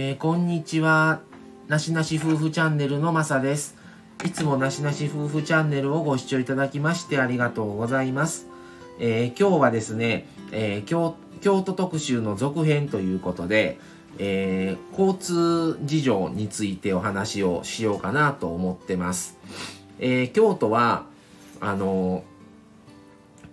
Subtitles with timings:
[0.00, 1.22] えー、こんにちは。
[1.66, 3.74] なしなし夫婦チャンネルのまさです。
[4.24, 8.46] いつもなしなし夫婦チャンネルをご視聴いただきましてありがとうございます。
[9.00, 13.80] えー、今日はですね、えー、京京都特集の続編ということで、
[14.20, 19.36] えー、交通事情についてお話をしようかなと思ってます。
[19.98, 21.06] え京都は、
[21.58, 22.22] あの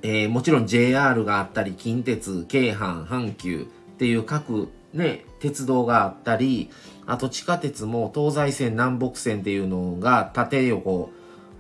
[0.04, 3.66] えもちろん JR があったり、近鉄、京阪、阪急っ
[3.98, 6.70] ていう各ね、鉄道があったり、
[7.06, 11.12] あと地下鉄も東西線、南北線っていうのが縦横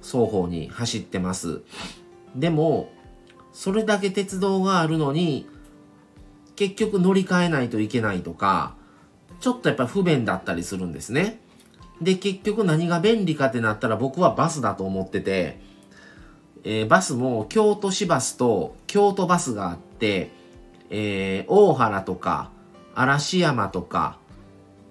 [0.01, 1.61] 双方に走ってます。
[2.35, 2.89] でも、
[3.53, 5.47] それだけ鉄道があるのに、
[6.55, 8.75] 結局乗り換えないといけないとか、
[9.39, 11.39] ちょっとやっぱ不便だったりするんですね。
[12.01, 15.59] で、結局何が便利かってなったら僕はバスだと思ってて、
[16.63, 20.31] えー、バスも京都市バスと京都バスがあって、
[20.89, 22.51] えー、大原とか
[22.95, 24.17] 嵐山とか、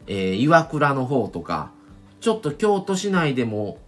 [0.07, 1.71] えー、岩倉の方とか、
[2.21, 3.79] ちょっと京都市内でも、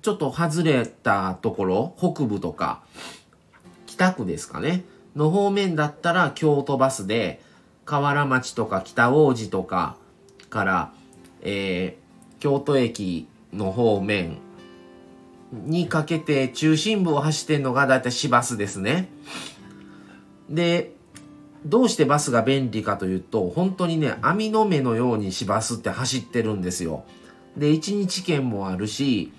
[0.00, 2.82] ちょっと外れたところ、北部とか、
[3.86, 7.40] 北区ですかね、の方面だったら京都バスで、
[7.84, 9.96] 河原町とか北王子とか
[10.48, 10.92] から、
[11.42, 14.38] えー、京都駅の方面
[15.52, 19.10] にかけて中心部を走ってんのがだいたい市バスですね。
[20.48, 20.91] で、
[21.64, 27.04] どうしてバスが便利かというと、本当にね、網の目のように市バスって走ってるんですよ。
[27.56, 29.32] で、1日券もあるし、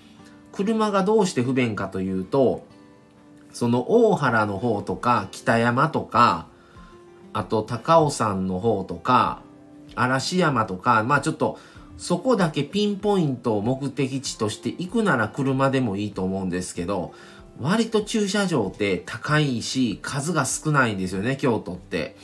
[0.52, 2.64] 車がどうして不便かというと、
[3.52, 6.46] その大原の方とか、北山とか、
[7.32, 9.42] あと高尾山の方とか、
[9.94, 11.58] 嵐山とか、まあちょっと、
[11.96, 17.12] そこだけピンポイントを目的地として行くなら車でもいいと思うんですけど、
[17.60, 22.16] 割と駐車場って高いし、数が少ないんですよね、京都って。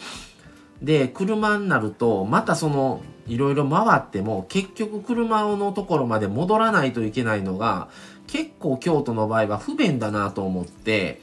[0.82, 7.88] で、車になると、またその、いろいろ回っても、結局車のところまで戻らないといけないのが、
[8.26, 11.20] 結構京都の場合は不便だなと思って、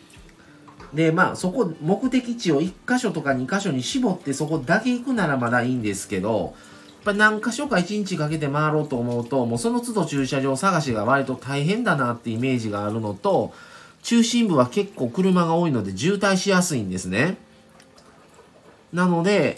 [0.93, 6.55] で、まあそこ、目的地を1箇所とか2箇所に絞ってそこだけ行くならまだいいんですけど、
[7.05, 13.53] やっぱ何箇所か1日かけて回ろうと思うと、もうその都度駐車場探しが割と大変だなってイメージがあるのと、
[14.07, 17.35] 中心部は結構車が多いので渋滞しやすいんですね。
[18.94, 19.57] なので、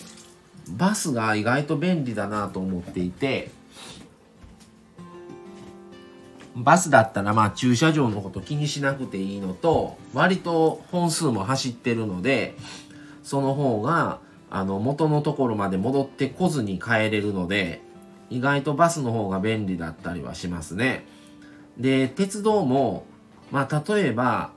[0.76, 3.52] バスが意外と便利だなと思っていて、
[6.56, 12.56] バスだったらまあ駐車場のこと気にしなくていいのと、割と本数も走ってるので、
[13.22, 17.84] その方が、あの、元のところまで戻ってこずに帰れるので、
[18.32, 21.06] 意外とバスの方が便利だったりはしますね。
[21.78, 23.06] で、鉄道も、
[23.52, 24.52] まあ例えば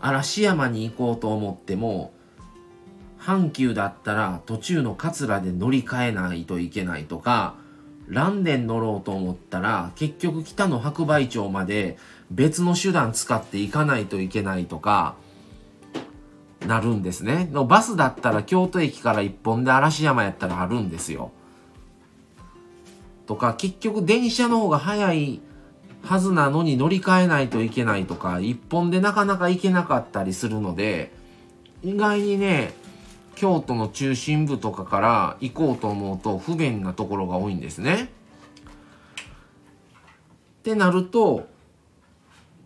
[0.00, 2.12] 嵐山に行こうと思っても
[3.18, 7.54] 阪急だったら途中の桂で乗り換えないといけないとか
[8.08, 11.98] 蘭電乗ろうと思ったら結局北の白梅町まで
[12.30, 15.14] 別の手段使って行かないといけないとか
[16.66, 17.48] なるんですね。
[17.52, 21.32] のバスだったら京都駅から一本で嵐山やったらあるんですよ。
[23.26, 25.40] とか結局電車の方が早い
[26.02, 31.12] はずなのに乗り換えないといけないとか、一本でなかなか行けなかったりするので、
[31.82, 32.74] 意外にね、
[33.34, 38.10] 京都の中心部とかから行こうと思うと不便なところが多いんですね。
[40.60, 41.46] ってなると、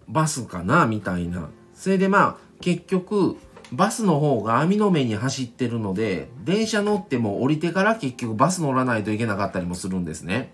[0.08, 1.48] バスかなみたいな。
[1.74, 3.36] それでまあ、結局、
[3.72, 10.52] バスの方が網の目に走ってるので、電車乗っても降りてから結局バス乗らないといけなかったりもするんですね。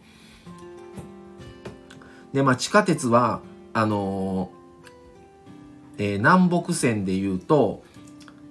[2.33, 3.41] で、まあ、地下鉄は、
[3.73, 7.83] あのー、えー、南北線で言うと、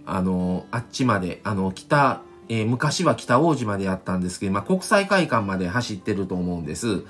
[0.06, 7.04] あのー、あっちまで、あの、北、え、昔は北大路までやったんですけど、まあ、国際会館まで走ってると思うんです。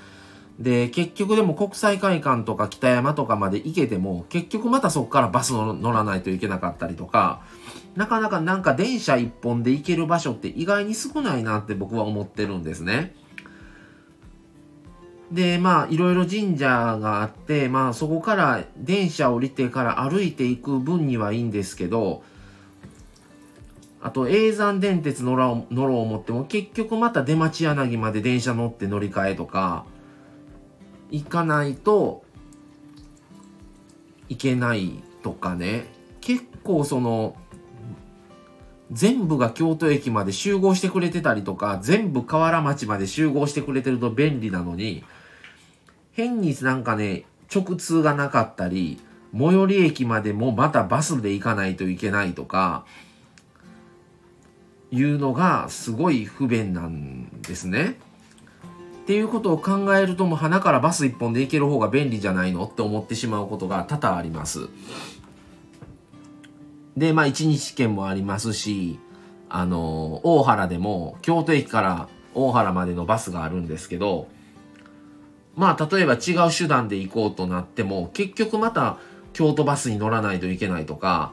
[0.60, 7.40] で、結局でも国際会館とか北山とかまで行けても、結局またそこからバス乗らないといけなかったりとか、
[7.96, 13.14] なかなかなんか電車一本で行ける場所って意外に少ないなって僕は思ってるんですね。
[15.30, 22.22] で、まあ、いろいろ神社があって、まあ、そこから電車降りてから歩いていく分にはいいんですけど、
[24.02, 29.84] あと、永山電鉄乗ろう、乗ろう思っても、結局また出町柳まで電車乗って乗り換えとか、
[31.10, 32.24] 行かないと
[34.28, 35.86] いけないとかね。
[36.20, 37.36] 結構その、
[38.90, 45.04] 全部が京都駅まで集合してくれてたりとか、全部河原町まで集合してくれてると便利なのに、
[46.20, 47.24] 変になんかね、
[47.54, 49.00] 直通がなかったり、
[49.32, 52.84] 最寄り駅までもまたバスで行かないといけないとか、
[54.90, 57.98] いうのがすごい不便なんですね。
[59.02, 64.68] っていうことを考えるともう鼻からバス一本で行ける方が便利じゃないのって思ってしまうことが多々あります。
[66.96, 68.98] で、まあ一日券もありますし、
[69.48, 74.28] あの、大原でも京都駅から大原までのバスがあるんですけど、
[75.56, 78.98] まあ例えば違う手段で行こうとなっても、結局また
[79.32, 81.32] 京都バスに乗らないといけないとか、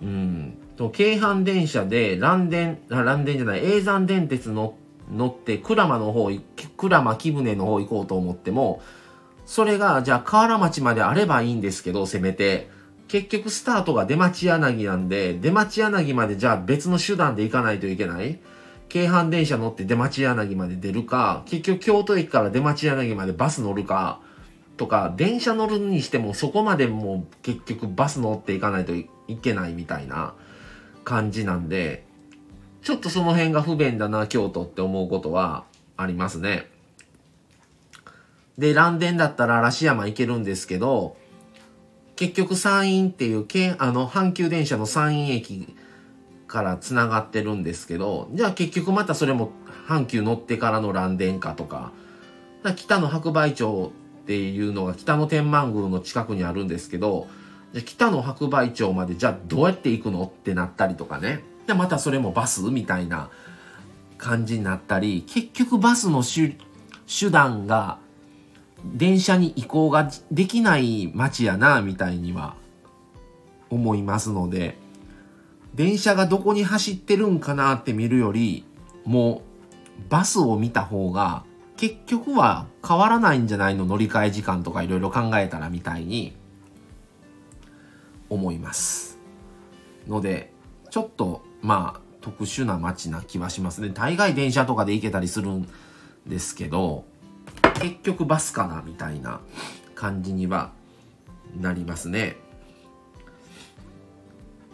[0.00, 4.76] うん、と京阪電車で蘭電、蘭電じゃない、永山電鉄の
[5.10, 8.82] 乗って鞍馬の方、鞍馬木舟の方行こうと思っても、
[9.46, 12.76] それがじゃあ河原町まであればいいんですけど、せめて。
[13.08, 18.38] 結局スタートが出町柳なんで、出町柳までじゃあ別の手段で行かないといけない。
[18.88, 24.20] 京阪電車乗って出町柳まで出るか、結局京都駅から出町柳までバス乗るか、
[24.76, 29.08] とか、電車乗るにしてもそこまでもう結局バス乗っていかないとい
[29.42, 30.34] けないみたいな
[31.04, 32.06] 感じなんで、
[32.82, 35.64] ちょっとその辺が不便だな、京都って思うことは
[35.96, 36.70] ありますね。
[38.56, 41.16] で、蘭電だったら嵐山行けるんですけど、
[42.16, 43.46] 結局山陰っていう、
[43.78, 45.76] あの、阪急電車の山陰駅
[46.48, 49.52] から繋がってるんですけど、じゃあ結局またそれも
[49.86, 51.92] 阪急乗ってからの蘭電かとか、
[52.64, 53.92] か北の白梅町
[54.22, 57.28] っていうのが北の天満宮の近くにあるんですけど、
[57.74, 61.44] じゃ北の白梅町までじゃあどうやって行くのってなったりとかね。
[61.66, 63.30] で、またそれもバスみたいな
[64.16, 67.98] 感じになったり、結局バスの手段が
[68.84, 72.54] 電車に移行ができない街やな、みたいには
[73.68, 74.78] 思いますので、
[75.74, 78.64] 電車がどこに走ってるんかなって見るより、
[79.04, 79.42] も
[80.06, 81.44] うバスを見た方が
[81.76, 83.86] 結局は変わらないんじゃないの？
[83.86, 86.36] 乗り換え時間とかいろいろ考えたらみたいに
[88.28, 89.18] 思います。
[90.06, 90.52] ので、
[90.90, 93.90] ちょっとまあ特殊な街な気はしますね。
[93.90, 95.68] 大概電車とかで行けたりするん
[96.26, 97.04] ですけど、
[97.80, 99.40] 結局バスかなみたいな
[99.94, 100.72] 感じには
[101.60, 102.36] なりますね。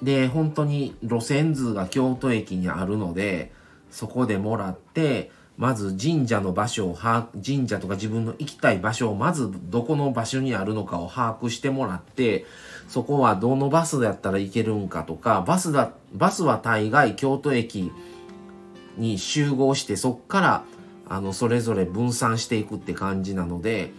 [0.04, 3.52] で、本当に路線図が京都駅にあるので、
[3.90, 12.44] そこでもらって、まず神社の場所を把握、神社とか自分の行きたい場所をまずどこの場所にあるのかを把握してもらって、
[12.88, 17.92] そこはどのバスだったら行けるんかとか、バスだ、バスは大概京都駅
[18.98, 20.64] に集合してそっから
[21.08, 23.92] あの、それぞれ分散していくって感じなので、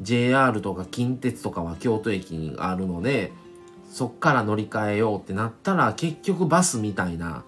[0.00, 3.32] JR とか近鉄とかは京都駅にあるので、
[3.92, 7.44] そっから乗り換えようってなったら、結局バスみたいな、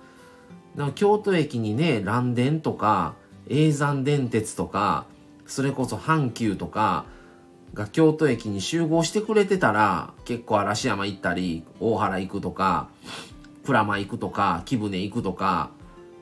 [0.77, 3.15] な京都駅にね、蘭電とか、
[3.49, 5.07] 永山電鉄とか、
[5.47, 7.07] それこそ阪急とか
[7.73, 12.89] が京都駅に集合してくれてたら、結構嵐山行ったり、大原行くとか、
[13.65, 15.71] 鞍馬行くとか、貴船行くとか、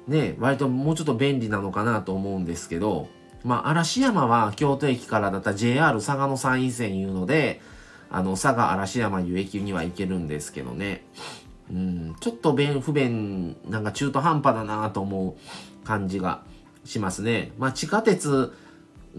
[0.06, 3.08] ね、割ともうちょっと便利なのかなと思うんですけど、
[3.42, 7.60] まあ、嵐山は京都駅からだったら JR 佐賀の山陰線いうので、
[8.12, 11.04] あの、佐賀嵐山いう駅には行けるんですけどね。
[11.70, 16.42] うん、ちょっと便、不便、なんか中途半端だなと思う感じが
[16.84, 17.52] しますね。
[17.58, 18.52] まあ、地下鉄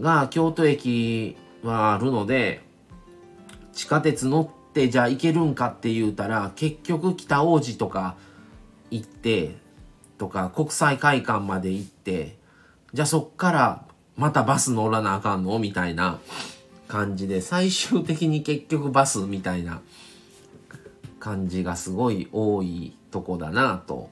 [0.00, 2.62] が京都駅はあるので、
[3.72, 8.16] 地下鉄乗ってじゃあ行けるんかって言うたら、結局北大路とか
[8.90, 9.56] 行って、
[10.18, 12.36] とか国際会館まで行って
[12.92, 13.84] じゃあそっから
[14.16, 16.20] またバス乗らなあかんのみたいな
[16.94, 19.82] 感じで最終的に結局バスみたいな
[21.18, 24.10] 感じがすごい多いとこだなと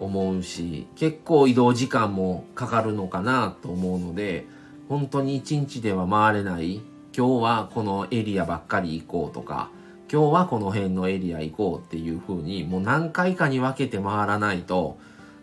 [0.00, 4.46] 思うし結構移動時間もかかるのかなと思うので
[4.88, 6.80] 本当に一日では回れない
[7.16, 9.70] 今日はこのエリアばっかり行こうとか
[10.10, 14.98] 今日はこの辺のエリア行こうっていう風にもう何回かに分けて回らないと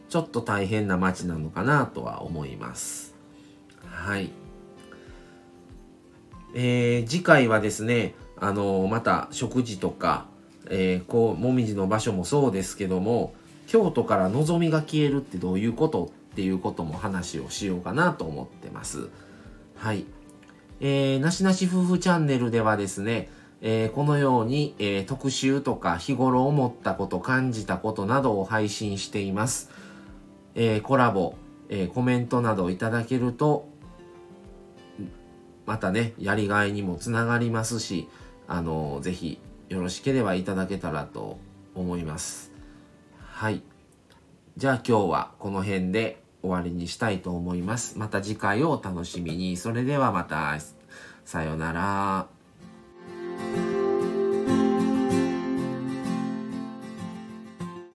[0.10, 3.16] ちょっと大変な街なのかなとは思います。
[3.86, 4.49] はい。
[6.54, 10.26] えー、次回はですね、あの、また食事とか、
[10.70, 13.34] えー、こう、もみじの場所もそうですけども、
[13.68, 19.10] 京都から望みが消えるってどういうことっていうことも話をしようかなと思ってます。
[19.76, 20.06] はい。
[20.80, 23.30] えー、なしなし夫婦チャンネルではですね、
[23.62, 29.70] えー、このように、えー、特集とか日頃思ったこと、感じたことなどを配信しています。
[30.56, 31.36] えー、コラボ、
[31.70, 33.69] えー、コメントなどいただけると、
[35.70, 38.10] またね、やりがいにもつながりますし、
[38.48, 41.38] あのー、ぜひよろしければいただけたらと
[41.76, 42.52] 思います。
[43.20, 43.62] はい。
[44.58, 48.00] じゃあ今日はこの辺で終わりにしたいと思います。
[48.00, 49.58] また次回をお楽しみに。
[49.58, 50.58] それではまた、
[51.24, 52.39] さようなら。